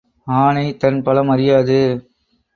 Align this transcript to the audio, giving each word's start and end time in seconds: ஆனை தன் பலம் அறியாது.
ஆனை 0.27 0.63
தன் 0.77 1.03
பலம் 1.03 1.29
அறியாது. 1.29 1.79